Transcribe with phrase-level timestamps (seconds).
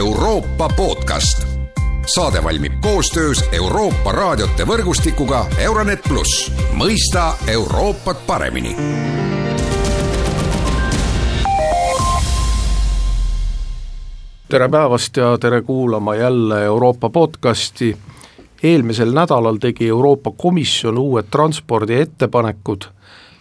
[0.00, 1.46] Euroopa podcast.
[2.14, 8.72] saade valmib koostöös Euroopa raadiote võrgustikuga Euronet pluss, mõista Euroopat paremini
[14.48, 17.96] tere päevast ja tere kuulama jälle Euroopa podcasti.
[18.62, 22.88] eelmisel nädalal tegi Euroopa Komisjon uued transpordiettepanekud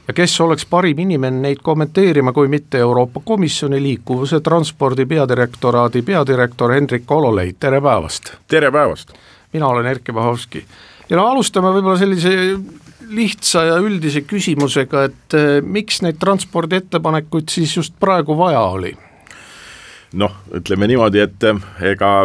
[0.09, 6.73] ja kes oleks parim inimene neid kommenteerima, kui mitte Euroopa Komisjoni liikuvuse transpordi peadirektoraadi peadirektor
[6.73, 8.33] Hendrik Ololei, tere päevast!
[8.47, 9.13] tere päevast!
[9.53, 10.63] mina olen Erkki Vahovski
[11.09, 12.33] ja no alustame võib-olla sellise
[13.09, 18.95] lihtsa ja üldise küsimusega, et eh, miks neid transpordiettepanekuid siis just praegu vaja oli?
[20.17, 21.61] noh, ütleme niimoodi, et eh,
[21.93, 22.15] ega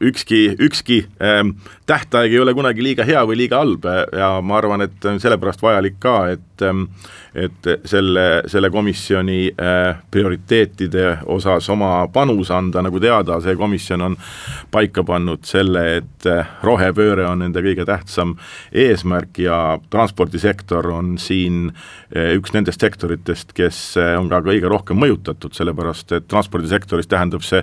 [0.00, 4.84] ükski, ükski ähm, tähtaeg ei ole kunagi liiga hea või liiga halb ja ma arvan,
[4.86, 6.88] et sellepärast vajalik ka, et ähm,
[7.36, 14.16] et selle, selle komisjoni äh, prioriteetide osas oma panus anda, nagu teada, see komisjon on
[14.72, 18.36] paika pannud selle, et äh, rohepööre on nende kõige tähtsam
[18.72, 19.58] eesmärk ja
[19.92, 26.16] transpordisektor on siin äh, üks nendest sektoritest, kes äh, on ka kõige rohkem mõjutatud, sellepärast
[26.16, 27.60] et transpordisektoris tähendab see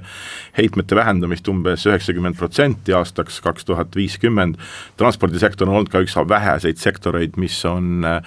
[0.59, 4.55] heitmete vähendamist umbes üheksakümmend protsenti aastaks kaks tuhat viiskümmend,
[4.97, 8.21] transpordisektor on olnud ka üks väheseid sektoreid, mis on äh,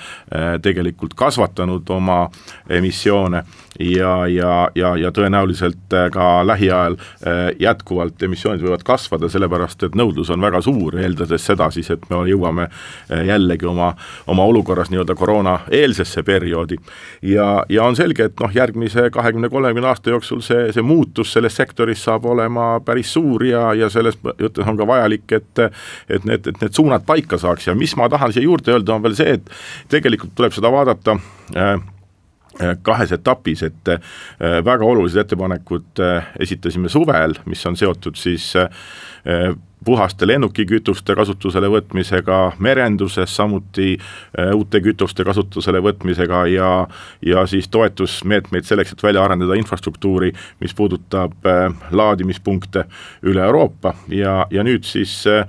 [0.63, 2.27] tegelikult kasvatanud oma
[2.69, 3.45] emissioone
[3.81, 9.97] ja, ja, ja, ja tõenäoliselt äh, ka lähiajal äh, jätkuvalt emissioonid võivad kasvada, sellepärast et
[9.99, 13.93] nõudlus on väga suur, eeldades seda siis, et me jõuame äh, jällegi oma,
[14.27, 16.79] oma olukorras nii-öelda koroona-eelsesse perioodi.
[17.23, 22.05] ja, ja on selge, et noh, järgmise kahekümne-kolmekümne aasta jooksul see, see muutus selles sektoris
[22.05, 25.65] saab olema päris suur ja, ja selles mõttes on ka vajalik, et
[26.11, 29.05] et need, et need suunad paika saaks ja mis ma tahan siia juurde öelda, on
[29.05, 29.53] veel see, et
[29.93, 31.17] tegelikult tuleb seda vaadata
[31.57, 31.77] äh,
[32.83, 34.01] kahes etapis, et äh,
[34.65, 36.03] väga olulised ettepanekud
[36.41, 38.53] esitasime suvel, mis on seotud siis
[39.87, 44.01] puhaste lennukikütuste kasutusele võtmisega merenduses, samuti äh,
[44.55, 46.89] uute kütuste kasutusele võtmisega ja
[47.27, 52.85] ja siis toetusmeetmeid selleks, et välja arendada infrastruktuuri, mis puudutab äh, laadimispunkte
[53.23, 53.95] üle Euroopa.
[54.11, 55.47] Ja, ja nüüd siis äh,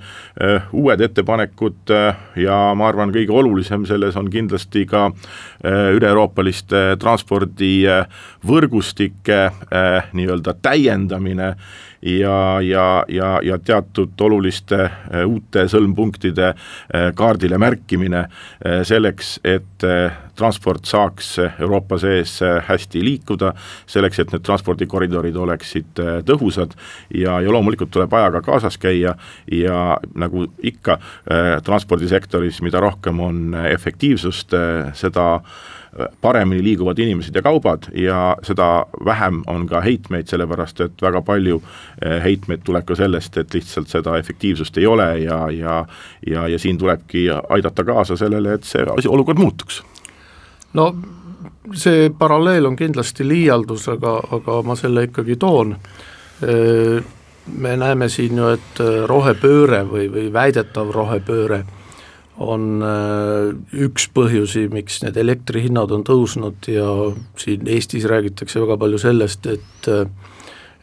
[0.72, 1.90] uued ettepanekud
[2.38, 5.10] ja ma arvan, kõige olulisem selles on kindlasti ka
[5.66, 9.50] üle-euroopaliste transpordivõrgustike
[10.14, 11.56] nii-öelda täiendamine
[12.02, 19.86] ja, ja, ja, ja teatud oluliste äh, uute sõlmpunktide äh, kaardile märkimine äh, selleks, et
[20.38, 23.52] transport saaks Euroopa sees hästi liikuda,
[23.90, 26.74] selleks, et need transpordikoridorid oleksid tõhusad
[27.14, 29.14] ja, ja loomulikult tuleb ajaga kaasas käia
[29.54, 29.78] ja
[30.18, 30.98] nagu ikka
[31.66, 34.54] transpordisektoris, mida rohkem on efektiivsust,
[34.98, 35.28] seda
[36.20, 41.62] paremini liiguvad inimesed ja kaubad ja seda vähem on ka heitmeid, sellepärast et väga palju
[42.04, 45.78] eh, heitmeid tuleb ka sellest, et lihtsalt seda efektiivsust ei ole ja, ja
[46.26, 49.82] ja, ja siin tulebki aidata kaasa sellele, et see asi, olukord muutuks.
[50.72, 50.94] no
[51.74, 55.76] see paralleel on kindlasti liialdus, aga, aga ma selle ikkagi toon
[56.42, 57.02] eh,
[57.56, 61.64] me näeme siin ju, et rohepööre või, või väidetav rohepööre
[62.38, 63.50] on äh,
[63.84, 66.88] üks põhjusi, miks need elektrihinnad on tõusnud ja
[67.38, 70.06] siin Eestis räägitakse väga palju sellest, et äh,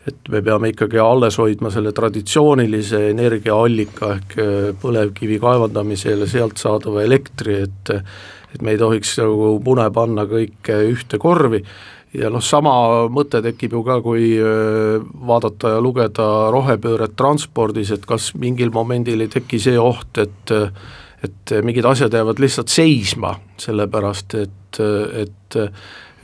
[0.05, 6.61] et me peame ikkagi alles hoidma selle traditsioonilise energiaallika ehk äh, põlevkivi kaevandamisel ja sealt
[6.61, 7.93] saadava elektri, et
[8.55, 11.59] et me ei tohiks nagu mune panna kõike ühte korvi.
[12.15, 12.71] Ja noh, sama
[13.11, 14.29] mõte tekib ju ka, kui
[15.27, 20.53] vaadata ja lugeda rohepööret transpordis, et kas mingil momendil ei teki see oht, et
[21.25, 24.79] et mingid asjad jäävad lihtsalt seisma, sellepärast et,
[25.21, 25.57] et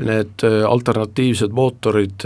[0.02, 2.26] need alternatiivsed mootorid,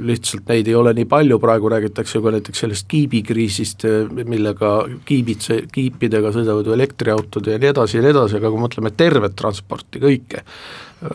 [0.00, 3.84] lihtsalt neid ei ole nii palju, praegu räägitakse ju ka näiteks sellest kiibikriisist,
[4.16, 4.70] millega
[5.08, 9.36] kiibid, kiipidega sõidavad ju elektriautod ja nii edasi ja nii edasi, aga kui mõtleme tervet
[9.38, 10.46] transporti, kõike,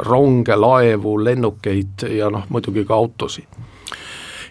[0.06, 3.66] ronge, laevu, lennukeid ja noh, muidugi ka autosid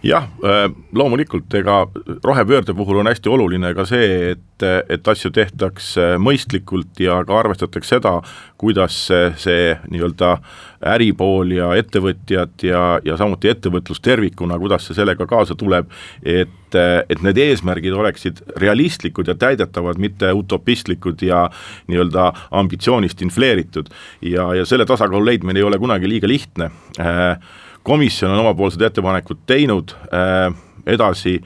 [0.02, 1.84] jah, äh, loomulikult, ega
[2.24, 7.90] rohepöörde puhul on hästi oluline ka see, et, et asju tehtaks mõistlikult ja ka arvestataks
[7.92, 8.14] seda,
[8.56, 10.36] kuidas see, see nii-öelda
[10.94, 15.90] äripool ja ettevõtjad ja, ja samuti ettevõtlus tervikuna, kuidas see sellega kaasa tuleb,
[16.22, 21.46] et, et need eesmärgid oleksid realistlikud ja täidetavad, mitte utopistlikud ja
[21.90, 23.92] nii-öelda ambitsioonist infleeritud.
[24.22, 26.70] ja, ja selle tasakaalu leidmine ei ole kunagi liiga lihtne
[27.00, 27.38] äh,
[27.86, 30.50] komisjon on omapoolsed ettepanekud teinud äh,,
[30.86, 31.40] edasi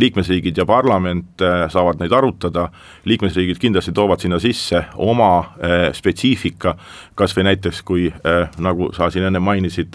[0.00, 2.66] liikmesriigid ja parlament äh, saavad neid arutada,
[3.06, 6.74] liikmesriigid kindlasti toovad sinna sisse oma äh, spetsiifika,
[7.14, 9.94] kas või näiteks kui äh, nagu sa siin enne mainisid,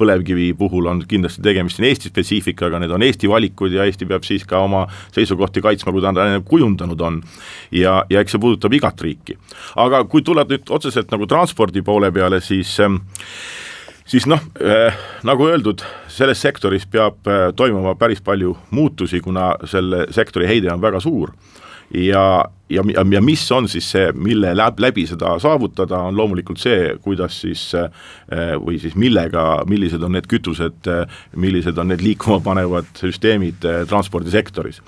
[0.00, 4.26] põlevkivi puhul on kindlasti tegemist siin Eesti spetsiifikaga, need on Eesti valikud ja Eesti peab
[4.26, 7.22] siis ka oma seisukohti kaitsma, kui ta on kujundanud on.
[7.70, 9.38] ja, ja eks see puudutab igat riiki.
[9.76, 13.02] aga kui tulla nüüd otseselt nagu transpordi poole peale, siis ähm,
[14.08, 14.96] siis noh äh,,
[15.26, 20.82] nagu öeldud, selles sektoris peab äh, toimuma päris palju muutusi, kuna selle sektori heide on
[20.82, 21.34] väga suur.
[21.94, 22.82] ja, ja,
[23.12, 27.62] ja, mis on siis see, mille läb, läbi seda saavutada, on loomulikult see, kuidas siis
[27.74, 27.88] äh,
[28.60, 30.90] või siis millega, millised on need kütused
[31.36, 34.82] millised on need liikuma panevad süsteemid transpordisektoris.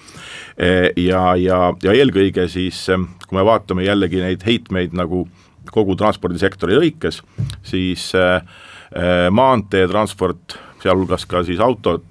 [1.00, 2.82] Ja, ja, ja eelkõige siis,
[3.24, 5.24] kui me vaatame jällegi neid heitmeid nagu
[5.72, 7.22] kogu transpordisektori lõikes,
[7.64, 8.42] siis Äh,
[9.30, 12.02] maanteetransport, sealhulgas ka siis autod,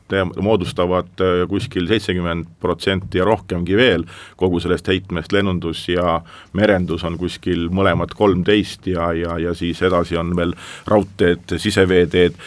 [0.42, 4.06] moodustavad äh, kuskil seitsekümmend protsenti ja rohkemgi veel
[4.40, 6.20] kogu sellest heitmest, lennundus ja
[6.54, 10.56] merendus on kuskil mõlemad kolmteist ja, ja, ja siis edasi on veel
[10.88, 12.40] raudteed, siseveeteed,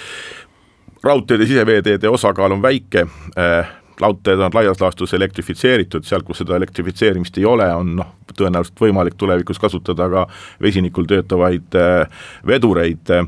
[1.02, 3.06] raudteede, siseveeteede osakaal on väike
[3.38, 8.81] äh,, raudteed on laias laastus elektrifitseeritud, seal, kus seda elektrifitseerimist ei ole, on noh, tõenäoliselt
[8.81, 10.26] võimalik tulevikus kasutada ka
[10.62, 13.26] vesinikul töötavaid äh, vedureid äh,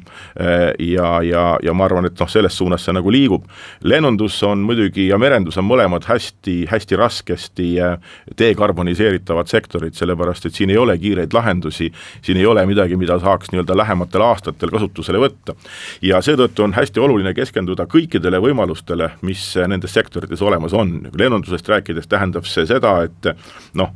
[0.79, 3.45] ja, ja, ja ma arvan, et noh, selles suunas see nagu liigub.
[3.83, 7.99] lennundus on muidugi ja merendus on mõlemad hästi, hästi raskesti äh,
[8.39, 11.91] dekarboniseeritavad sektorid, sellepärast et siin ei ole kiireid lahendusi,
[12.23, 15.55] siin ei ole midagi, mida saaks nii-öelda lähematel aastatel kasutusele võtta.
[16.03, 22.09] ja seetõttu on hästi oluline keskenduda kõikidele võimalustele, mis nendes sektorites olemas on, lennundusest rääkides
[22.09, 23.31] tähendab see seda, et
[23.75, 23.93] noh,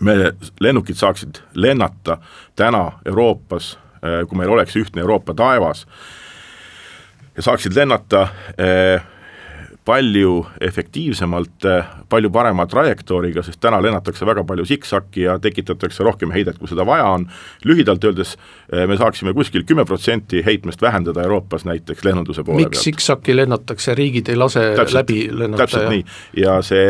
[0.00, 2.18] me, lennukid saaksid lennata
[2.56, 5.86] täna Euroopas, äh, kui meil oleks ühtne Euroopa taevas,
[7.36, 8.28] ja saaksid lennata
[8.58, 9.02] eh,
[9.84, 11.66] palju efektiivsemalt,
[12.08, 16.86] palju parema trajektooriga, sest täna lennatakse väga palju siksakki ja tekitatakse rohkem heidet, kui seda
[16.86, 17.26] vaja on.
[17.64, 18.36] lühidalt öeldes
[18.72, 22.78] eh, me saaksime kuskil kümme protsenti heitmest vähendada Euroopas näiteks lennunduse poole miks pealt.
[22.78, 25.64] miks siksakki lennatakse, riigid ei lase täpselt, läbi lennata?
[25.64, 25.90] täpselt ja...
[25.90, 26.04] nii,
[26.44, 26.86] ja see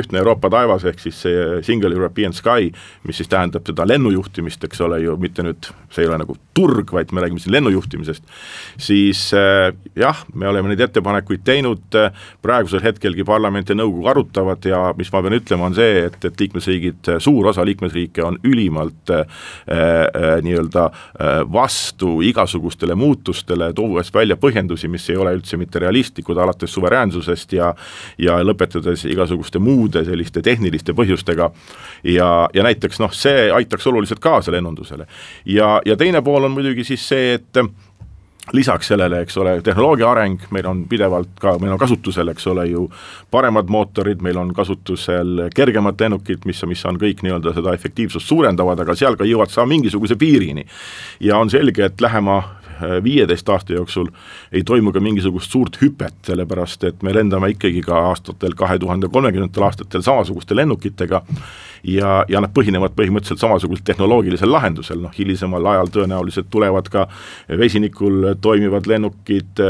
[0.00, 2.72] ühtne Euroopa taevas, ehk siis see Single European Sky,
[3.04, 6.92] mis siis tähendab seda lennujuhtimist, eks ole ju, mitte nüüd, see ei ole nagu turg,
[6.96, 8.24] vaid me räägime siin lennujuhtimisest,
[8.80, 12.00] siis äh, jah, me oleme neid ettepanekuid teinud
[12.42, 16.40] praegusel hetkelgi parlament ja nõukogu arutavad ja mis ma pean ütlema, on see, et, et
[16.40, 19.24] liikmesriigid, suur osa liikmesriike on ülimalt äh,
[19.68, 26.38] äh, nii-öelda äh, vastu igasugustele muutustele, tuues välja põhjendusi, mis ei ole üldse mitte realistlikud,
[26.40, 27.74] alates suveräänsusest ja
[28.18, 31.50] ja lõpetades igasuguste muude selliste tehniliste põhjustega
[32.04, 35.06] ja, ja näiteks noh, see aitaks oluliselt kaasa lennundusele.
[35.44, 37.64] ja, ja teine pool on muidugi siis see, et
[38.52, 42.66] lisaks sellele, eks ole, tehnoloogia areng, meil on pidevalt ka, meil on kasutusel, eks ole
[42.70, 42.86] ju,
[43.30, 48.80] paremad mootorid, meil on kasutusel kergemad lennukid, mis, mis on kõik nii-öelda seda efektiivsust suurendavad,
[48.80, 50.66] aga seal ka jõuad sa mingisuguse piirini.
[51.20, 52.59] ja on selge, et lähema äh,
[53.04, 54.10] viieteist aasta jooksul
[54.52, 59.08] ei toimu ka mingisugust suurt hüpet, sellepärast et me lendame ikkagi ka aastatel kahe tuhande
[59.08, 61.22] kolmekümnendatel aastatel samasuguste lennukitega
[61.84, 67.06] ja, ja nad põhinevad põhimõtteliselt samasugusel tehnoloogilisel lahendusel, noh hilisemal ajal tõenäoliselt tulevad ka
[67.60, 69.64] vesinikul toimivad lennukid,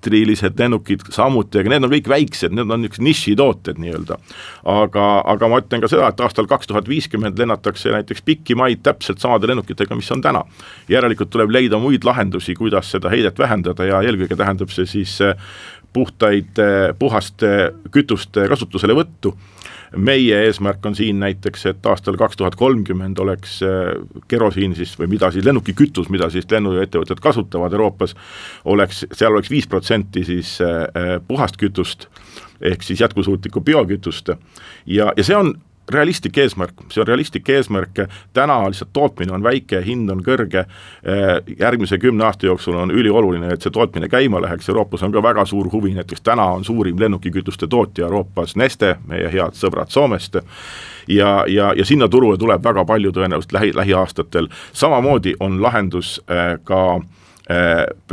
[0.00, 4.16] elektrilised lennukid samuti, aga need on kõik väiksed, need on niisugused nišitooted nii-öelda.
[4.64, 8.82] aga, aga ma ütlen ka seda, et aastal kaks tuhat viiskümmend lennatakse näiteks pikki maid
[8.82, 10.44] täpselt samade lennukitega, mis on täna.
[10.88, 15.18] järelikult tuleb leida muid lahendusi, kuidas seda heidet vähendada ja eelkõige tähendab see siis
[15.92, 16.56] puhtaid,
[16.98, 19.34] puhaste kütuste kasutuselevõttu
[19.96, 23.94] meie eesmärk on siin näiteks, et aastal kaks tuhat kolmkümmend oleks äh,
[24.28, 28.14] kerosiin siis või mida siis lennukikütus, mida siis lennuettevõtted kasutavad Euroopas,
[28.64, 32.06] oleks, seal oleks viis protsenti siis äh, äh, puhast kütust,
[32.60, 34.34] ehk siis jätkusuutlikku biokütust.
[34.86, 35.54] Ja, ja see on
[35.92, 38.02] realistlik eesmärk, see on realistlik eesmärk,
[38.36, 40.64] täna lihtsalt tootmine on väike, hind on kõrge,
[41.04, 45.22] eh, järgmise kümne aasta jooksul on ülioluline, et see tootmine käima läheks, Euroopas on ka
[45.22, 50.36] väga suur huvi, näiteks täna on suurim lennukikütuste tootja Euroopas Neste, meie head sõbrad Soomest,
[51.08, 56.58] ja, ja, ja sinna turule tuleb väga palju tõenäoliselt lähi, lähiaastatel, samamoodi on lahendus äh,
[56.64, 57.19] ka Äh,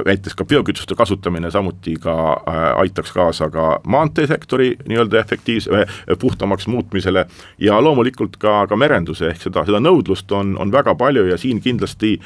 [0.06, 6.68] näiteks ka biokütuste kasutamine samuti ka äh, aitaks kaasa ka maanteesektori nii-öelda efektiivse, äh, puhtamaks
[6.68, 7.26] muutmisele
[7.58, 11.62] ja loomulikult ka, ka merenduse, ehk seda, seda nõudlust on, on väga palju ja siin
[11.62, 12.18] kindlasti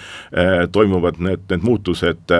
[0.71, 2.31] toimuvad need, need muutused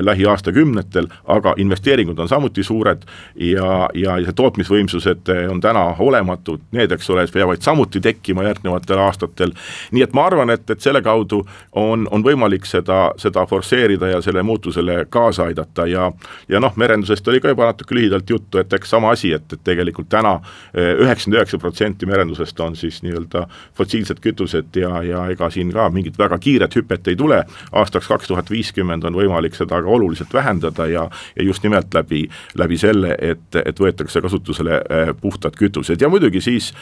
[0.00, 7.10] lähiaastakümnetel, aga investeeringud on samuti suured ja, ja see tootmisvõimsused on täna olematud, need, eks
[7.10, 9.52] ole, peavad samuti tekkima järgnevatel aastatel,
[9.92, 14.08] nii et ma arvan, et, et selle kaudu on, on võimalik seda, seda forsseerida aktsepteerida
[14.16, 15.86] ja selle muutusele kaasa aidata.
[15.86, 16.12] Ja
[16.48, 19.60] ja noh, merendusest oli ka juba natuke lühidalt juttu, et eks sama asi, et, et
[19.64, 20.40] tegelikult täna
[20.74, 25.88] eh, üheksakümmend üheksa protsenti merendusest on siis nii-öelda fossiilsed kütused ja, ja ega siin ka
[25.90, 30.32] mingit väga kiiret hüpet ei tule, aastaks kaks tuhat viiskümmend on võimalik seda ka oluliselt
[30.34, 32.28] vähendada ja ja just nimelt läbi,
[32.58, 36.00] läbi selle, et, et võetakse kasutusele eh, puhtad kütused.
[36.00, 36.72] Ja muidugi siis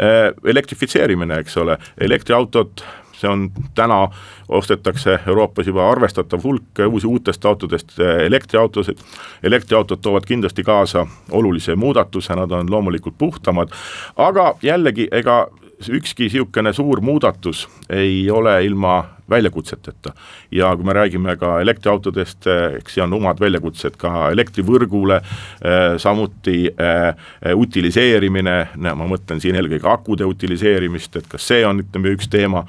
[0.00, 2.84] äh, elektrifitseerimine, eks ole, elektriautod,
[3.16, 4.08] see on täna,
[4.48, 8.98] ostetakse Euroopas juba arvestatav hulk uusi uutest autodest elektriautosid,
[9.42, 13.72] elektriautod toovad kindlasti kaasa olulise muudatuse, nad on loomulikult puhtamad,
[14.16, 15.46] aga jällegi, ega
[15.88, 20.12] ükski niisugune suur muudatus ei ole ilma väljakutseteta.
[20.50, 22.46] ja kui me räägime ka elektriautodest,
[22.78, 27.14] eks see on omad väljakutsed ka elektrivõrgule, eh, samuti äh,
[27.54, 32.64] utiliseerimine, ma mõtlen siin eelkõige akude utiliseerimist, et kas see on, ütleme, üks teema.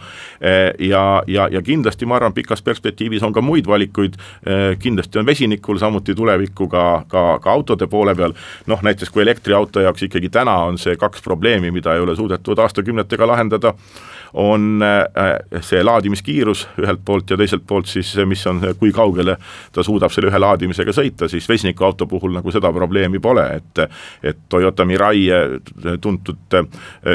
[0.79, 4.17] Ja, ja, ja kindlasti ma arvan, pikas perspektiivis on ka muid valikuid.
[4.79, 8.35] Kindlasti on vesinikul samuti tulevikku ka, ka, ka autode poole peal,
[8.67, 12.59] noh näiteks kui elektriauto jaoks ikkagi täna on see kaks probleemi, mida ei ole suudetud
[12.63, 13.73] aastakümnetega lahendada,
[14.33, 19.37] on äh, see laadimiskiirus ühelt poolt ja teiselt poolt siis, mis on, kui kaugele
[19.73, 23.83] ta suudab selle ühe laadimisega sõita, siis vesinikuauto puhul nagu seda probleemi pole, et
[24.23, 25.27] et Toyota Mirai
[26.01, 26.55] tuntud,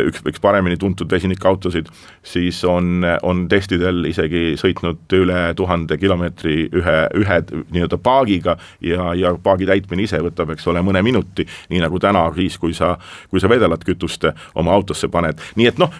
[0.07, 1.88] üks, üks paremini tuntud vesinikuautosid,
[2.23, 7.40] siis on, on testidel isegi sõitnud üle tuhande kilomeetri ühe, ühe
[7.75, 12.28] nii-öelda paagiga ja, ja paagi täitmine ise võtab, eks ole, mõne minuti, nii nagu täna
[12.37, 12.95] siis, kui sa,
[13.31, 15.92] kui sa vedelat kütust oma autosse paned, nii et noh,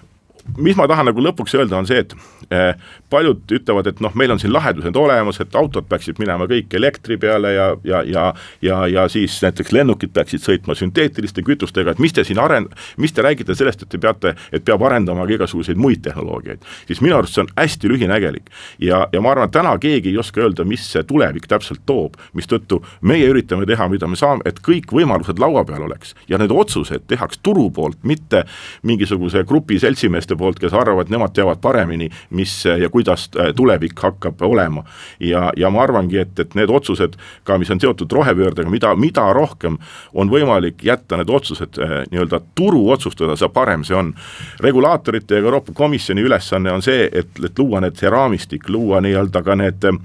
[0.59, 2.15] mis ma tahan nagu lõpuks öelda, on see, et
[2.51, 2.73] eh,
[3.11, 7.19] paljud ütlevad, et noh, meil on siin lahendused olemas, et autod peaksid minema kõik elektri
[7.21, 8.27] peale ja, ja, ja
[8.63, 13.13] ja, ja siis näiteks lennukid peaksid sõitma sünteetiliste kütustega, et mis te siin arend-, mis
[13.13, 17.17] te räägite sellest, et te peate, et peab arendama ka igasuguseid muid tehnoloogiaid, siis minu
[17.19, 18.51] arust see on hästi lühinägelik.
[18.79, 22.19] ja, ja ma arvan, et täna keegi ei oska öelda, mis see tulevik täpselt toob,
[22.39, 26.53] mistõttu meie üritame teha, mida me saame, et kõik võimalused laua peal oleks ja need
[26.55, 28.45] otsused tehaks turu poolt, mitte
[28.83, 33.99] mingisuguse grupi seltsimeeste inimeste poolt, kes arvavad, nemad teavad paremini, mis ja kuidas äh, tulevik
[34.01, 34.85] hakkab olema.
[35.21, 39.33] ja, ja ma arvangi, et, et need otsused ka, mis on seotud rohepöördega, mida, mida
[39.33, 39.79] rohkem
[40.15, 44.15] on võimalik jätta need otsused äh, nii-öelda turu otsustada, seda parem see on.
[44.61, 49.43] regulaatorite ja Euroopa Komisjoni ülesanne on see, et, et luua need, see raamistik, luua nii-öelda
[49.43, 49.99] ka need äh,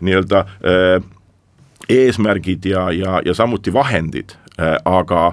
[0.00, 1.02] nii-öelda äh,
[1.88, 4.36] eesmärgid ja, ja, ja samuti vahendid,
[4.84, 5.32] aga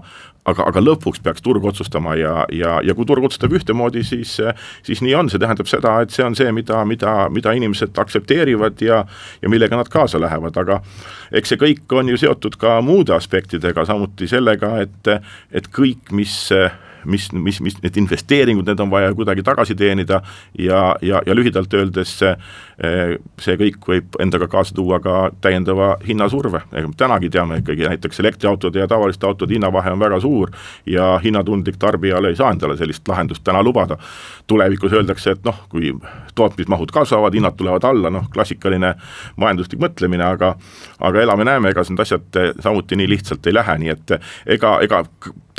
[0.49, 4.35] aga, aga lõpuks peaks turg otsustama ja, ja, ja kui turg otsustab ühtemoodi, siis,
[4.85, 8.81] siis nii on, see tähendab seda, et see on see, mida, mida, mida inimesed aktsepteerivad
[8.85, 9.03] ja
[9.41, 10.81] ja millega nad kaasa lähevad, aga
[11.35, 15.11] eks see kõik on ju seotud ka muude aspektidega, samuti sellega, et,
[15.55, 16.35] et kõik, mis
[17.05, 20.21] mis, mis, mis need investeeringud, need on vaja kuidagi tagasi teenida
[20.59, 22.33] ja, ja, ja lühidalt öeldes see,
[23.41, 26.61] see kõik võib endaga kaasa tuua ka täiendava hinnasurve,
[26.97, 30.51] tänagi teame ikkagi näiteks elektriautode ja tavaliste autode hinnavahe on väga suur
[30.85, 33.97] ja hinnatundlik tarbijale ei saa endale sellist lahendust täna lubada.
[34.47, 35.91] tulevikus öeldakse, et noh, kui
[36.39, 38.93] tootmismahud kasvavad, hinnad tulevad alla, noh klassikaline
[39.39, 40.53] majanduslik mõtlemine, aga
[41.05, 44.15] aga elame-näeme, ega need asjad samuti nii lihtsalt ei lähe, nii et
[44.58, 45.03] ega, ega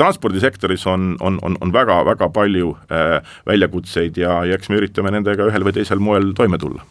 [0.00, 5.48] transpordisektoris on, on, on, on väga-väga palju äh, väljakutseid ja, ja eks me üritame nendega
[5.50, 6.86] ühel või teisel moel toime tulla.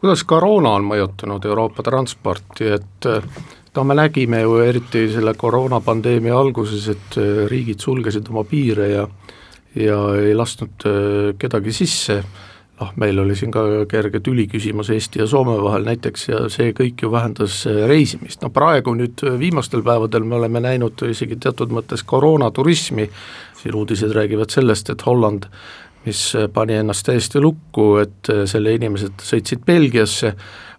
[0.00, 3.10] kuidas koroona on mõjutanud Euroopa transporti, et
[3.74, 9.06] no me nägime ju eriti selle koroonapandeemia alguses, et riigid sulgesid oma piire ja
[9.74, 10.84] ja ei lasknud
[11.38, 12.20] kedagi sisse
[12.84, 16.74] noh, meil oli siin ka kerge tüli küsimus Eesti ja Soome vahel näiteks ja see
[16.76, 21.38] kõik ju vähendas äh, reisimist, no praegu nüüd äh, viimastel päevadel me oleme näinud isegi
[21.40, 23.08] teatud mõttes koroonaturismi,
[23.62, 25.48] siin uudised räägivad sellest, et Holland
[26.06, 30.34] mis äh, pani ennast täiesti lukku, et selle inimesed sõitsid Belgiasse,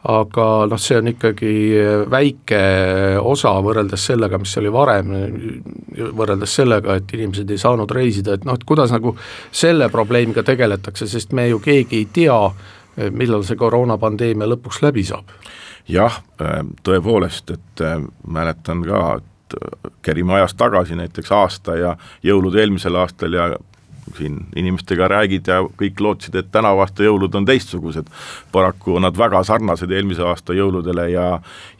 [0.05, 1.51] aga noh, see on ikkagi
[2.13, 2.59] väike
[3.25, 5.15] osa võrreldes sellega, mis oli varem,
[6.13, 9.15] võrreldes sellega, et inimesed ei saanud reisida, et noh, et kuidas nagu
[9.49, 12.39] selle probleemiga tegeletakse, sest me ju keegi ei tea,
[13.11, 15.31] millal see koroonapandeemia lõpuks läbi saab.
[15.87, 16.21] jah,
[16.83, 21.91] tõepoolest, et äh, mäletan ka, et äh, kerime ajas tagasi näiteks aasta ja
[22.23, 23.49] jõulud eelmisel aastal ja
[24.17, 28.09] siin inimestega räägid ja kõik lootsid, et tänavu aasta jõulud on teistsugused.
[28.51, 31.27] paraku on nad väga sarnased eelmise aasta jõuludele ja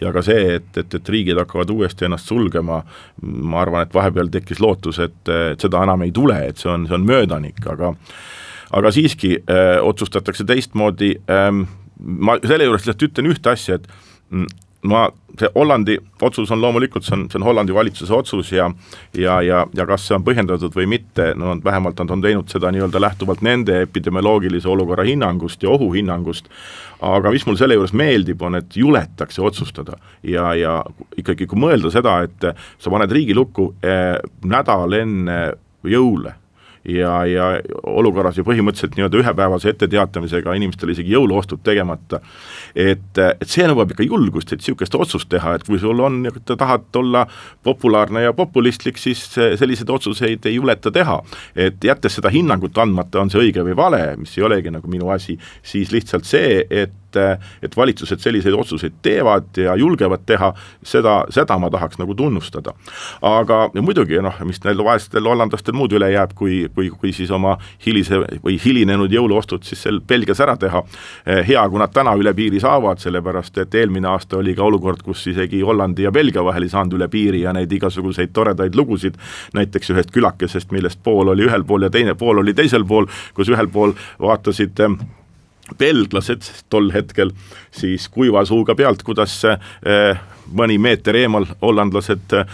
[0.01, 2.83] ja ka see, et, et, et riigid hakkavad uuesti ennast sulgema,
[3.21, 6.87] ma arvan, et vahepeal tekkis lootus, et, et seda enam ei tule, et see on,
[6.87, 7.93] see on möödanik, aga
[8.75, 11.65] aga siiski öö, äh, otsustatakse teistmoodi, ähm,
[11.99, 13.87] ma selle juures lihtsalt ütlen ühte asja, et
[14.29, 14.47] mm,
[14.87, 15.05] ma,
[15.39, 18.69] see Hollandi otsus on loomulikult, see on, see on Hollandi valitsuse otsus ja
[19.17, 22.71] ja, ja, ja kas see on põhjendatud või mitte, no vähemalt nad on teinud seda
[22.73, 26.49] nii-öelda lähtuvalt nende epidemioloogilise olukorra hinnangust ja ohuhinnangust,
[27.01, 29.99] aga mis mul selle juures meeldib, on, et juletakse otsustada.
[30.23, 30.79] Ja, ja
[31.17, 32.49] ikkagi, kui mõelda seda, et
[32.79, 34.15] sa paned riigi lukku eh,
[34.45, 35.39] nädal enne
[35.85, 36.35] jõule
[36.85, 37.47] ja, ja
[37.83, 42.19] olukorras ju põhimõtteliselt nii-öelda ühepäevase etteteatamisega inimestele isegi jõuluostud tegemata.
[42.75, 46.99] et, et see nõuab ikka julgust, et niisugust otsust teha, et kui sul on, tahad
[47.01, 47.25] olla
[47.63, 51.21] populaarne ja populistlik, siis selliseid otsuseid ei juleta teha.
[51.55, 55.09] et jättes seda hinnangut andmata, on see õige või vale, mis ei olegi nagu minu
[55.09, 60.51] asi, siis lihtsalt see, et et, et valitsused selliseid otsuseid teevad ja julgevad teha,
[60.83, 62.73] seda, seda ma tahaks nagu tunnustada.
[63.21, 67.57] aga muidugi noh, mis neil vaestel hollandlastel muud üle jääb, kui, kui, kui siis oma
[67.85, 70.83] hilise või hilinenud jõuluostud siis seal Belgias ära teha,
[71.47, 75.25] hea, kui nad täna üle piiri saavad, sellepärast et eelmine aasta oli ka olukord, kus
[75.31, 79.19] isegi Hollandi ja Belgia vahel ei saanud üle piiri ja neid igasuguseid toredaid lugusid,
[79.57, 83.51] näiteks ühest külakesest, millest pool oli ühel pool ja teine pool oli teisel pool, kus
[83.53, 84.85] ühel pool vaatasid
[85.79, 87.31] belglased tol hetkel
[87.73, 90.19] siis kuiva suuga pealt, kuidas eh,
[90.53, 92.45] mõni meeter eemal hollandlased eh,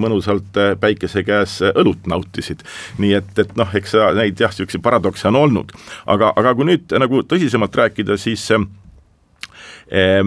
[0.00, 2.64] mõnusalt eh, päikese käes õlut nautisid.
[2.98, 6.96] nii et, et noh, eks neid jah, niisuguseid paradokse on olnud, aga, aga kui nüüd
[7.00, 10.24] nagu tõsisemalt rääkida, siis eh,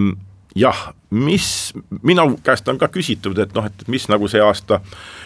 [0.57, 4.81] jah, mis, minu käest on ka küsitud, et noh, et mis nagu see aasta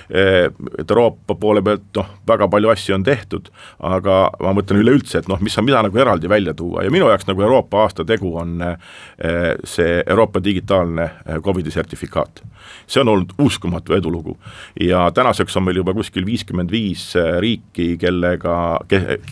[0.09, 5.29] et Euroopa poole pealt noh, väga palju asju on tehtud, aga ma mõtlen üleüldse, et
[5.31, 6.85] noh, mis mida nagu eraldi välja tuua.
[6.85, 12.43] Ja minu jaoks nagu Euroopa aasta tegu on eh, see Euroopa digitaalne eh, Covidi sertifikaat.
[12.87, 14.37] see on olnud uskumatu edulugu.
[14.79, 18.79] Ja tänaseks on meil juba kuskil viiskümmend viis eh, riiki, kellega,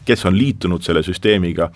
[0.05, 1.69] kes on liitunud selle süsteemiga,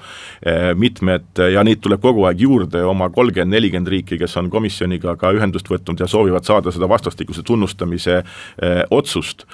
[0.76, 5.32] mitmed ja neid tuleb kogu aeg juurde, oma kolmkümmend, nelikümmend riiki, kes on komisjoniga ka
[5.36, 8.22] ühendust võtnud ja soovivad saada seda vastastikuse tunnustamise
[8.94, 9.48] otsust.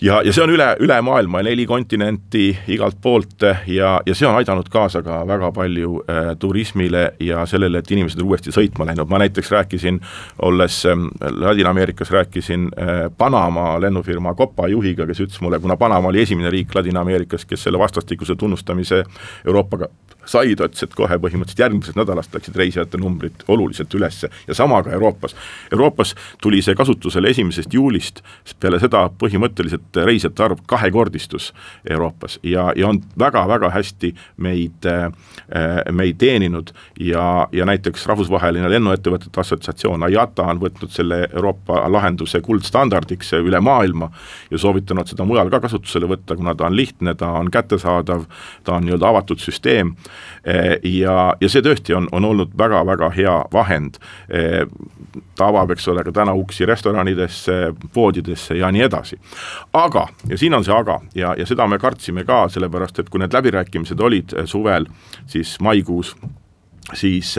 [0.00, 4.36] Ja, ja see on üle, üle maailma, neli kontinenti igalt poolt ja, ja see on
[4.38, 9.10] aidanud kaasa ka väga palju äh, turismile ja sellele, et inimesed on uuesti sõitma läinud,
[9.10, 9.98] ma näiteks rääkisin,
[10.46, 11.02] olles äh,
[11.42, 16.78] Ladina-Ameerikas, rääkisin äh, Panama lennufirma Copa juhiga, kes ütles mulle, kuna Panama oli esimene riik
[16.78, 19.02] Ladina-Ameerikas, kes selle vastastikuse tunnustamise
[19.46, 19.90] Euroopaga
[20.28, 24.82] sai, ta ütles, et kohe põhimõtteliselt järgmisest nädalast läksid reisijate numbrid oluliselt üles ja sama
[24.84, 25.36] ka Euroopas.
[25.72, 28.22] Euroopas tuli see kasutusele esimesest juulist,
[28.60, 31.52] peale seda põhimõtteliselt reisijate arv kahekordistus
[31.90, 32.38] Euroopas.
[32.42, 34.12] Ja, ja on väga-väga hästi
[34.44, 34.88] meid,
[35.92, 36.72] meid teeninud.
[37.00, 44.10] Ja, ja näiteks Rahvusvaheline Lennuettevõtete Assotsiatsioon, IATA on võtnud selle Euroopa lahenduse kuldstandardiks üle maailma
[44.50, 48.26] ja soovitanud seda mujal ka kasutusele võtta, kuna ta on lihtne, ta on kättesaadav,
[48.64, 49.94] ta on nii-öelda avatud süsteem
[50.82, 53.98] ja, ja see tõesti on, on olnud väga-väga hea vahend.
[54.28, 54.64] Eh,
[55.36, 57.58] ta avab, eks ole, ka täna uksi restoranidesse,
[57.94, 59.18] poodidesse ja nii edasi.
[59.72, 63.20] aga, ja siin on see aga ja, ja seda me kartsime ka, sellepärast et kui
[63.22, 64.86] need läbirääkimised olid eh, suvel,
[65.26, 66.16] siis maikuus,
[66.94, 67.36] siis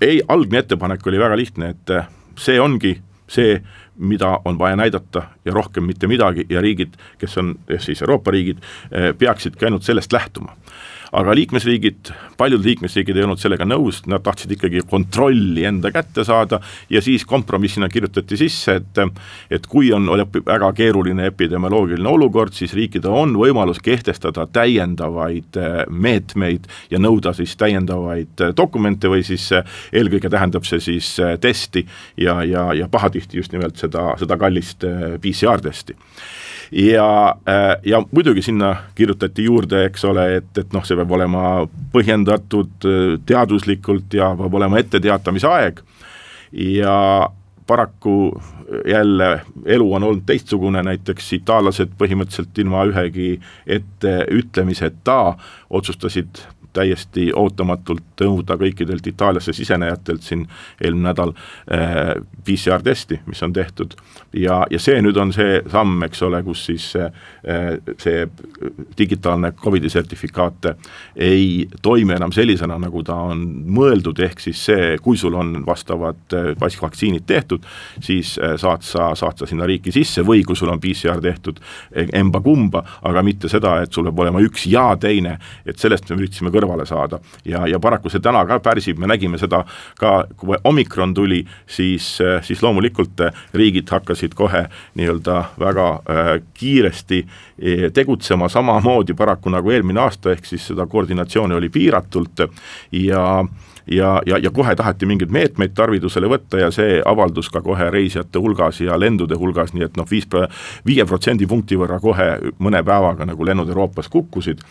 [0.00, 1.94] ei, algne ettepanek oli väga lihtne, et
[2.38, 3.58] see ongi see,
[3.98, 8.62] mida on vaja näidata ja rohkem mitte midagi ja riigid, kes on siis Euroopa riigid,
[9.18, 10.54] peaksidki ainult sellest lähtuma
[11.12, 16.60] aga liikmesriigid, paljud liikmesriigid ei olnud sellega nõus, nad tahtsid ikkagi kontrolli enda kätte saada
[16.90, 19.02] ja siis kompromissina kirjutati sisse, et
[19.50, 20.08] et kui on
[20.46, 27.56] väga keeruline epidemioloogiline olukord, siis riikidel on võimalus kehtestada täiendavaid eh, meetmeid ja nõuda siis
[27.60, 31.84] täiendavaid eh, dokumente või siis eh, eelkõige tähendab see siis testi
[32.16, 34.84] ja, ja, ja pahatihti just nimelt seda, seda kallist
[35.22, 35.96] PCR-testi
[36.72, 41.42] ja, äh, ja muidugi sinna kirjutati juurde, eks ole, et, et noh, see peab olema
[41.92, 45.82] põhjendatud äh, teaduslikult ja peab olema etteteatamise aeg
[46.52, 47.28] ja
[47.68, 48.40] paraku
[48.88, 53.34] jälle elu on olnud teistsugune, näiteks itaallased põhimõtteliselt ilma ühegi
[53.76, 55.18] etteütlemiseta
[55.70, 56.40] otsustasid
[56.72, 60.46] täiesti ootamatult nõuda kõikidelt Itaaliasse sisenejatelt siin
[60.80, 63.96] eelmine nädal äh, PCR-testi, mis on tehtud.
[64.32, 67.08] Ja, ja see nüüd on see samm, eks ole, kus siis äh,
[68.00, 68.26] see
[68.98, 70.68] digitaalne Covidi sertifikaat
[71.16, 76.36] ei toimi enam sellisena, nagu ta on mõeldud, ehk siis see, kui sul on vastavad
[76.36, 77.64] äh, vaktsiinid tehtud,
[78.04, 81.58] siis saad sa, saad sa sinna riiki sisse või kui sul on PCR tehtud
[81.94, 86.52] emba-kumba, aga mitte seda, et sul peab olema üks ja teine, et sellest me üritasime
[86.54, 87.18] kõrvale saada.
[87.48, 89.64] ja, ja paraku see täna ka pärsib, me nägime seda
[89.98, 93.24] ka, kui omikron tuli, siis, siis loomulikult
[93.56, 94.64] riigid hakkasid kohe
[94.98, 101.54] nii-öelda väga äh, kiiresti eh, tegutsema, samamoodi paraku nagu eelmine aasta, ehk siis seda koordinatsiooni
[101.54, 102.46] oli piiratult.
[102.92, 103.44] Ja
[103.90, 108.40] ja, ja, ja kohe taheti mingeid meetmeid tarvitusele võtta ja see avaldus ka kohe reisijate
[108.42, 110.28] hulgas ja lendude hulgas, nii et noh, viis,
[110.86, 114.62] viie protsendipunkti võrra kohe mõne päevaga nagu lennud Euroopas kukkusid.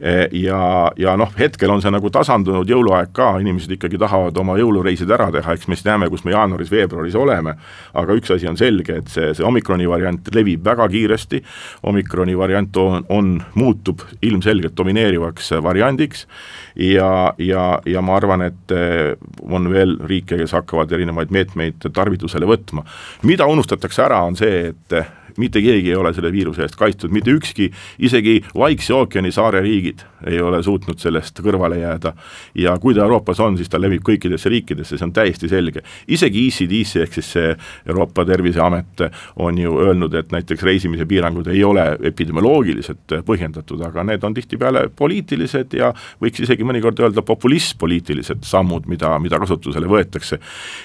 [0.00, 4.56] E, ja, ja noh, hetkel on see nagu tasandunud, jõuluaeg ka, inimesed ikkagi tahavad oma
[4.58, 7.54] jõulureisid ära teha, eks me siis näeme, kus me jaanuaris-veebruaris oleme,
[7.94, 11.40] aga üks asi on selge, et see, see omikroni variant levib väga kiiresti,
[11.86, 16.26] omikroni variant on, on, muutub ilmselgelt domineerivaks variandiks
[16.74, 19.12] ja, ja, ja ma arvan, et et eh,
[19.44, 22.84] on veel riike, kes hakkavad erinevaid meetmeid tarvitusele võtma.
[23.22, 24.98] mida unustatakse ära, on see, et
[25.38, 30.40] mitte keegi ei ole selle viiruse eest kaitstud, mitte ükski, isegi Vaikse ookeani saareriigid ei
[30.40, 32.12] ole suutnud sellest kõrvale jääda.
[32.54, 35.82] ja kui ta Euroopas on, siis ta levib kõikidesse riikidesse, see on täiesti selge.
[36.08, 37.56] isegi ECDC ehk siis see
[37.88, 39.04] Euroopa Terviseamet
[39.36, 44.88] on ju öelnud, et näiteks reisimise piirangud ei ole epidemioloogiliselt põhjendatud, aga need on tihtipeale
[44.96, 45.92] poliitilised ja
[46.22, 50.38] võiks isegi mõnikord öelda populistpoliitilised sammud, mida, mida kasutusele võetakse.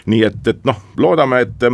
[0.05, 1.69] nii et, et noh, loodame, et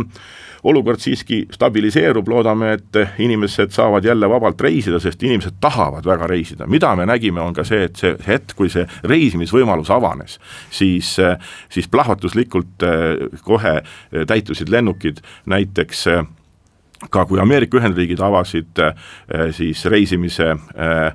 [0.64, 6.66] olukord siiski stabiliseerub, loodame, et inimesed saavad jälle vabalt reisida, sest inimesed tahavad väga reisida,
[6.66, 10.38] mida me nägime, on ka see, et see hetk, kui see reisimisvõimalus avanes,
[10.70, 11.16] siis,
[11.72, 13.78] siis plahvatuslikult eh, kohe
[14.26, 16.24] täitusid lennukid, näiteks eh,
[17.10, 18.94] ka kui Ameerika Ühendriigid avasid eh,
[19.56, 21.12] siis reisimise Äh,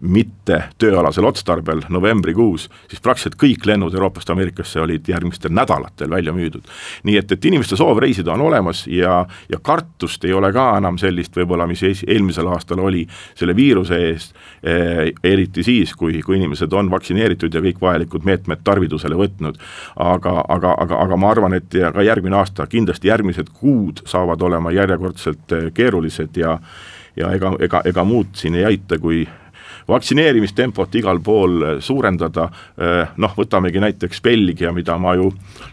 [0.00, 6.64] mitte tööalasel otstarbel novembrikuus, siis praktiliselt kõik lennud Euroopast Ameerikasse olid järgmistel nädalatel välja müüdud.
[7.04, 10.96] nii et, et inimeste soov reisida on olemas ja, ja kartust ei ole ka enam
[10.98, 16.72] sellist võib-olla, mis eelmisel aastal oli selle viiruse eest eh,, eriti siis, kui, kui inimesed
[16.72, 19.60] on vaktsineeritud ja kõik vajalikud meetmed tarvitusele võtnud.
[19.96, 24.72] aga, aga, aga, aga ma arvan, et ka järgmine aasta, kindlasti järgmised kuud saavad olema
[24.72, 26.58] järjekordselt äh, keerulised ja
[27.16, 29.26] ja ega, ega, ega muud siin ei aita, kui
[29.88, 35.32] vaktsineerimistempot igal pool äh, suurendada, äh, noh, võtamegi näiteks Belgia, mida ma ju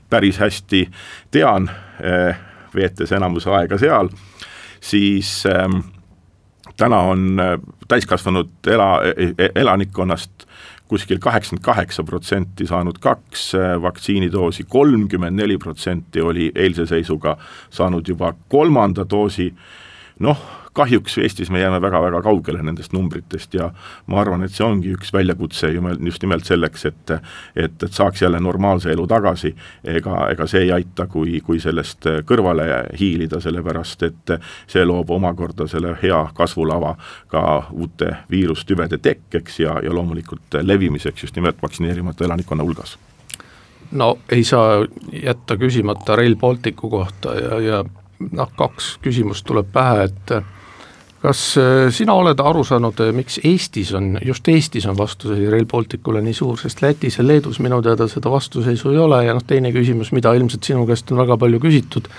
[0.10, 0.86] päris hästi
[1.32, 1.70] tean,
[2.04, 2.40] äh,
[2.76, 4.12] veetes enamuse aega seal,
[4.82, 5.82] siis ähm,
[6.78, 7.42] täna on
[7.90, 10.46] täiskasvanud ela, e, e, elanikkonnast
[10.90, 17.36] kuskil kaheksakümmend kaheksa protsenti saanud kaks vaktsiinidoosi, kolmkümmend neli protsenti oli eilse seisuga
[17.70, 19.50] saanud juba kolmanda doosi,
[20.20, 20.40] noh,
[20.74, 23.70] kahjuks Eestis me jääme väga-väga kaugele nendest numbritest ja
[24.08, 27.14] ma arvan, et see ongi üks väljakutse just nimelt selleks, et
[27.56, 32.08] et, et saaks jälle normaalse elu tagasi, ega, ega see ei aita, kui, kui sellest
[32.30, 32.68] kõrvale
[33.00, 34.34] hiilida, sellepärast et
[34.68, 36.96] see loob omakorda selle hea kasvulava
[37.28, 42.98] ka uute viirustüvede tekkeks ja, ja loomulikult levimiseks just nimelt vaktsineerimata elanikkonna hulgas.
[43.92, 44.86] No ei saa
[45.24, 47.84] jätta küsimata Rail Balticu kohta ja, ja
[48.20, 50.34] noh, kaks küsimust tuleb pähe, et
[51.22, 55.68] kas äh, sina oled aru saanud, äh, miks Eestis on, just Eestis on vastuseis Rail
[55.70, 59.44] Balticule nii suur, sest Lätis ja Leedus minu teada seda vastuseisu ei ole ja noh,
[59.48, 62.10] teine küsimus, mida ilmselt sinu käest on väga palju küsitud,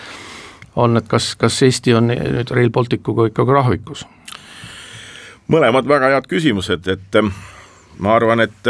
[0.77, 4.07] on, et kas, kas Eesti on nüüd Rail Balticuga ikkagi rahvikus?
[5.51, 7.17] mõlemad väga head küsimused, et
[7.99, 8.69] ma arvan, et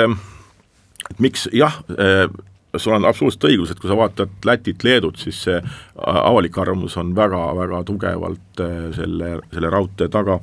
[1.11, 2.29] et miks jah, äh,
[2.77, 5.59] sul on absoluutselt õigus, et kui sa vaatad Lätit, Leedut, siis see
[5.97, 8.50] avalik arvamus on väga-väga tugevalt
[8.97, 10.39] selle, selle raudtee taga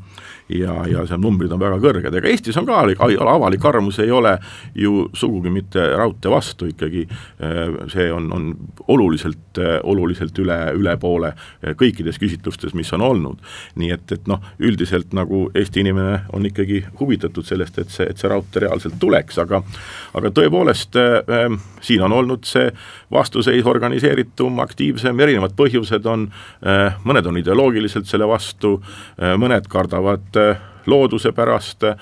[0.50, 2.80] ja, ja seal numbrid on väga kõrged, ega Eestis on ka
[3.34, 4.38] avalik arvamus ei ole
[4.76, 7.06] ju sugugi mitte raudtee vastu ikkagi,
[7.92, 8.48] see on, on
[8.88, 11.34] oluliselt, oluliselt üle, üle poole
[11.80, 13.44] kõikides küsitlustes, mis on olnud.
[13.76, 18.18] nii et, et noh, üldiselt nagu Eesti inimene on ikkagi huvitatud sellest, et see, et
[18.18, 19.62] see raudtee reaalselt tuleks, aga
[20.18, 22.70] aga tõepoolest äh, siin on olnud see
[23.14, 26.28] vastuseis organiseeritum, aktiivsem, erinevad põhjused on
[26.66, 28.78] äh,, mõned on ideoloogiliselt selle vastu.
[29.17, 31.98] Äh,, mõned kardavad äh, looduse pärast, äh,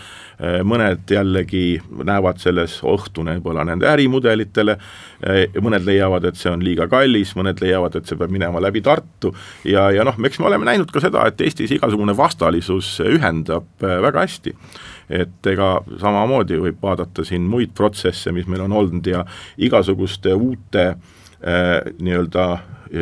[0.68, 4.76] mõned jällegi näevad selles ohtu võib-olla nende ärimudelitele,
[5.64, 9.32] mõned leiavad, et see on liiga kallis, mõned leiavad, et see peab minema läbi Tartu.
[9.66, 14.26] Ja, ja noh, eks me oleme näinud ka seda, et Eestis igasugune vastalisus ühendab väga
[14.28, 14.54] hästi.
[15.10, 19.24] Et ega samamoodi võib vaadata siin muid protsesse, mis meil on olnud ja
[19.58, 21.14] igasuguste uute äh,
[22.02, 22.46] nii-öelda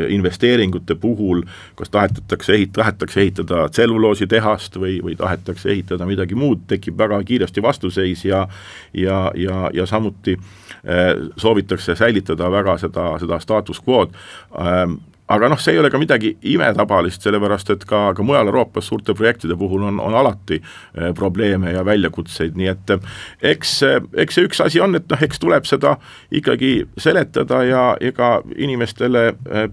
[0.10, 1.44] investeeringute puhul,
[1.76, 7.62] kas tahetakse ehit-, tahetakse ehitada tselluloositehast või, või tahetakse ehitada midagi muud, tekib väga kiiresti
[7.62, 8.48] vastuseis ja
[8.94, 14.16] ja, ja, ja samuti äh, soovitakse säilitada väga seda, seda status quo'd.
[14.60, 14.88] Äh,,
[15.32, 19.16] aga noh, see ei ole ka midagi imetabalist, sellepärast et ka, ka mujal Euroopas suurte
[19.16, 23.08] projektide puhul on, on alati eh, probleeme ja väljakutseid, nii et eh,
[23.54, 25.96] eks, eh, eks see üks asi on, et noh, eks tuleb seda
[26.36, 29.26] ikkagi seletada ja ega inimestele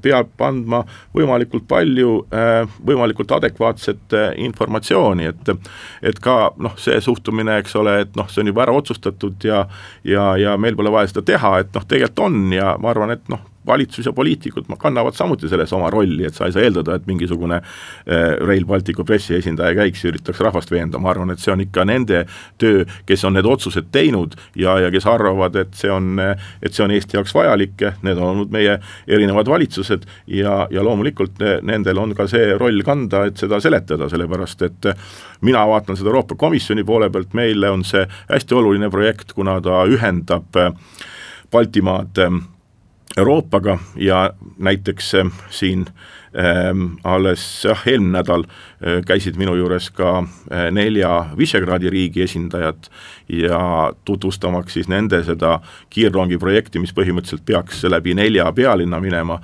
[0.03, 0.85] peab andma
[1.17, 2.13] võimalikult palju
[2.87, 5.53] võimalikult adekvaatset informatsiooni, et
[6.07, 9.65] et ka noh, see suhtumine, eks ole, et noh, see on juba ära otsustatud ja
[10.07, 13.27] ja, ja meil pole vaja seda teha, et noh, tegelikult on ja ma arvan, et
[13.33, 17.07] noh, valitsus ja poliitikud kannavad samuti selles oma rolli, et sa ei saa eeldada, et
[17.07, 21.61] mingisugune äh, Rail Balticu pressiesindaja käiks ja üritaks rahvast veenda, ma arvan, et see on
[21.65, 22.25] ikka nende
[22.61, 26.21] töö, kes on need otsused teinud ja, ja kes arvavad, et see on,
[26.63, 31.43] et see on Eesti jaoks vajalik, need on olnud meie erinevad valitsused ja, ja loomulikult
[31.67, 34.93] nendel on ka see roll kanda, et seda seletada, sellepärast et
[35.47, 39.85] mina vaatan seda Euroopa Komisjoni poole pealt, meile on see hästi oluline projekt, kuna ta
[39.91, 40.57] ühendab
[41.51, 42.19] Baltimaad
[43.17, 45.87] Euroopaga ja näiteks äh, siin
[47.05, 52.91] alles jah, eelmine nädal äh, käisid minu juures ka äh, nelja Visegradi riigi esindajad
[53.29, 55.59] ja tutvustamaks siis nende seda
[55.91, 59.37] kiirrongi projekti, mis põhimõtteliselt peaks läbi nelja pealinna minema,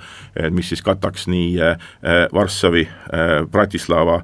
[0.51, 1.55] mis siis kataks nii
[2.33, 2.83] Varssavi,
[3.51, 4.17] Bratislava,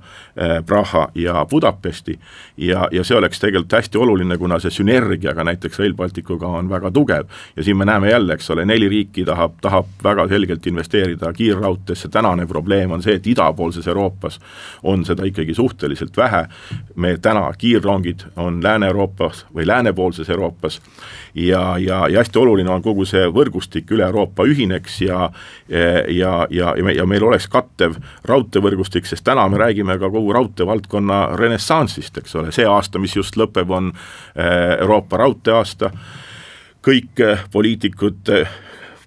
[0.65, 2.17] Praha ja Budapesti.
[2.57, 6.67] Ja, ja see oleks tegelikult hästi oluline, kuna see sünergia ka näiteks Rail Balticuga on
[6.69, 7.31] väga tugev.
[7.55, 12.11] Ja siin me näeme jälle, eks ole, neli riiki tahab, tahab väga selgelt investeerida kiirraudteesse,
[12.11, 14.39] tänane probleem on see, et idapoolses Euroopas
[14.83, 16.45] on seda ikkagi suhteliselt vähe,
[16.95, 20.79] me täna, kiirrongid on Lääne-Euroopas või läänepoolses Euroopas
[21.33, 25.29] ja, ja, ja hästi oluline on kogu see võrgustik üle Euroopa ühineks ja
[26.07, 27.97] ja, ja, ja, me, ja meil oleks kattev
[28.29, 33.37] raudteevõrgustik, sest täna me räägime ka kogu raudteevaldkonna renessanssist, eks ole, see aasta, mis just
[33.39, 35.91] lõpeb, on eh, Euroopa raudteeaasta,
[36.83, 38.59] kõik eh, poliitikud eh,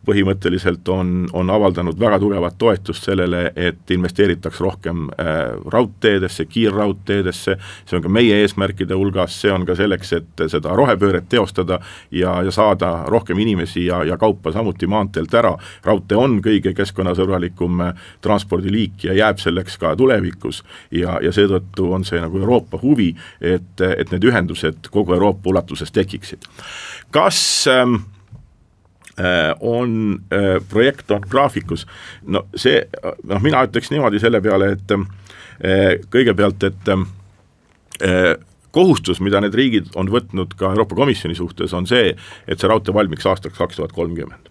[0.07, 7.99] põhimõtteliselt on, on avaldanud väga tugevat toetust sellele, et investeeritaks rohkem äh, raudteedesse, kiirraudteedesse, see
[7.99, 11.81] on ka meie eesmärkide hulgas, see on ka selleks, et seda rohepööret teostada
[12.14, 17.87] ja, ja saada rohkem inimesi ja, ja kaupa samuti maanteelt ära, raudtee on kõige keskkonnasõbralikum
[17.88, 20.62] äh, transpordiliik ja jääb selleks ka tulevikus.
[20.95, 25.90] Ja, ja seetõttu on see nagu Euroopa huvi, et, et need ühendused kogu Euroopa ulatuses
[25.92, 26.47] tekiksid.
[27.11, 27.38] kas
[27.71, 28.16] ähm, Äh,
[29.61, 31.87] on, äh, projekt on graafikus,
[32.27, 32.83] no see,
[33.25, 36.93] noh, mina ütleks niimoodi selle peale, et äh, kõigepealt, et
[38.77, 42.11] kohustus, mida need riigid on võtnud ka Euroopa Komisjoni suhtes, on see,
[42.45, 44.51] et see raudtee valmiks aastaks kaks tuhat kolmkümmend.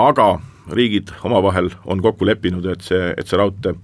[0.00, 0.28] Aga
[0.72, 3.74] riigid omavahel on kokku leppinud, et see, et see raudtee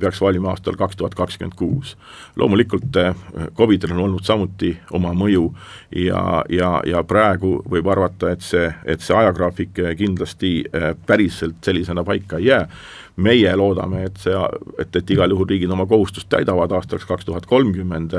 [0.00, 1.96] peaks valima aastal kaks tuhat kakskümmend kuus.
[2.36, 3.14] loomulikult eh,
[3.56, 5.48] Covidil on olnud samuti oma mõju
[5.96, 12.04] ja, ja, ja praegu võib arvata, et see, et see ajagraafik kindlasti eh, päriselt sellisena
[12.04, 12.66] paika ei jää,
[13.18, 14.34] meie loodame, et see,
[14.78, 18.14] et, et igal juhul riigid oma kohustust täidavad aastaks kaks tuhat kolmkümmend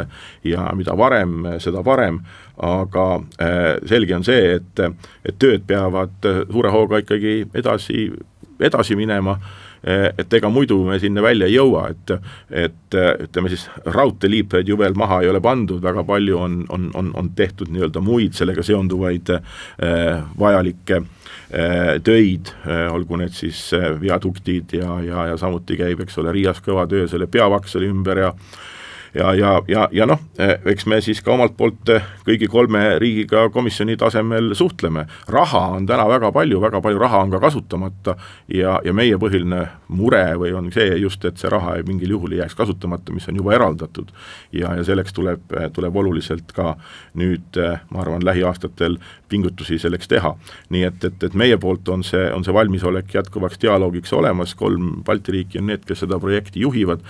[0.48, 2.20] ja mida varem, seda parem,
[2.58, 3.06] aga
[3.40, 4.84] äh, selge on see, et,
[5.26, 8.10] et tööd peavad suure hooga ikkagi edasi,
[8.60, 9.40] edasi minema.
[9.40, 12.15] äh, et ega muidu me sinna välja ei jõua, et
[12.50, 17.12] et ütleme siis, raudteeliipeid ju veel maha ei ole pandud, väga palju on, on, on,
[17.15, 21.04] on tehtud nii-öelda muid sellega seonduvaid äh, vajalikke
[22.06, 22.52] töid,
[22.94, 27.26] olgu need siis viaduktid ja, ja, ja samuti käib, eks ole, Riias kõva töö selle
[27.32, 28.34] peavaksali ümber ja
[29.13, 31.91] ja, ja, ja, ja noh, eks me siis ka omalt poolt
[32.28, 35.06] kõigi kolme riigiga komisjoni tasemel suhtleme.
[35.28, 38.15] raha on täna väga palju, väga palju raha on ka kasutamata
[38.48, 42.34] ja, ja meie põhiline mure või on see just, et see raha ei mingil juhul
[42.34, 44.12] ei jääks kasutamata, mis on juba eraldatud.
[44.52, 45.41] ja, ja selleks tuleb,
[45.74, 46.76] tuleb oluliselt ka
[47.17, 47.58] nüüd,
[47.89, 48.98] ma arvan, lähiaastatel
[49.30, 50.36] pingutusi selleks teha.
[50.69, 55.04] nii et, et, et meie poolt on see, on see valmisolek jätkuvaks dialoogiks olemas, kolm
[55.06, 57.04] Balti riiki on need, kes seda projekti juhivad,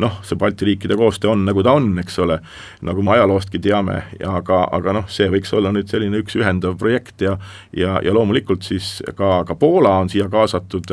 [0.00, 2.38] noh, see Balti riikide koostöö on, nagu ta on, eks ole,
[2.86, 7.24] nagu me ajaloostki teame, aga, aga noh, see võiks olla nüüd selline üks ühendav projekt
[7.24, 7.36] ja
[7.76, 10.90] ja, ja loomulikult siis ka, ka Poola on siia kaasatud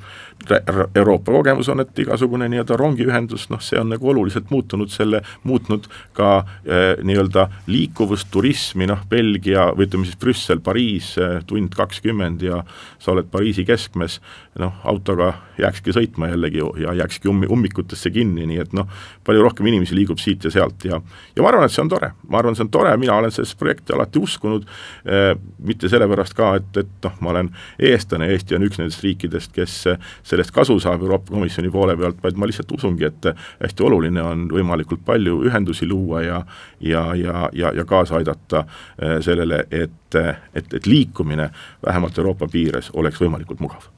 [0.96, 5.88] Euroopa kogemus on, et igasugune nii-öelda rongiühendus, noh, see on nagu oluliselt muutunud selle, muutnud
[6.18, 6.32] ka
[6.66, 12.64] eh, nii-öelda liikuvusturismi, noh, Belgia või ütleme siis Brüssel, Pariis eh,, tund kakskümmend ja
[13.00, 14.20] sa oled Pariisi keskmes,
[14.60, 18.90] noh, autoga jääkski sõitma jällegi ju ja jääkski ummi, ummikutesse kinni, nii et noh,
[19.26, 21.02] palju rohkem inimesi liigub siit ja sealt ja
[21.36, 23.58] ja ma arvan, et see on tore, ma arvan, see on tore, mina olen sellesse
[23.60, 24.66] projekti alati uskunud
[25.06, 29.54] eh,, mitte sellepärast ka, et, et noh, ma olen eestlane, Eesti on üks nendest riikidest,
[29.54, 29.78] kes
[30.24, 33.30] sellest kasu saab Euroopa Komisjoni poole pealt, vaid ma lihtsalt usungi, et
[33.62, 36.44] hästi oluline on võimalikult palju ühendusi luua ja
[36.84, 38.66] ja, ja, ja, ja kaasa aidata
[39.02, 41.50] eh, sellele, et, et, et liikumine
[41.86, 43.90] vähemalt Euroopa piires oleks võimalikult mugav.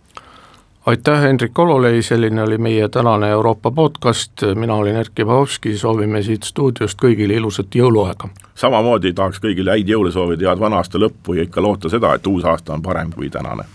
[0.86, 6.44] Aitäh, Hendrik Ololei, selline oli meie tänane Euroopa podcast, mina olin Erkki Bahovski, soovime siit
[6.44, 8.30] stuudiost kõigile ilusat jõuluaega.
[8.56, 12.28] samamoodi tahaks kõigile häid jõule soovida, head vana aasta lõppu ja ikka loota seda, et
[12.28, 13.66] uus aasta on parem kui tänane